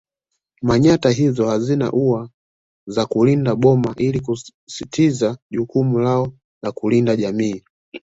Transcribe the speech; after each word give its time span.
Manyatta 0.61 1.09
hizo 1.11 1.49
hazina 1.49 1.91
ua 1.91 2.29
za 2.87 3.05
kulinda 3.05 3.55
boma 3.55 3.93
ili 3.97 4.19
kusisitiza 4.19 5.37
jukumu 5.51 5.99
lao 5.99 6.33
la 6.63 6.71
kulinda 6.71 7.15
jamii 7.15 7.63